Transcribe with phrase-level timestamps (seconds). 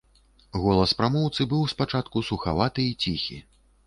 [0.61, 3.39] Голас прамоўцы быў спачатку сухаваты і ціхі.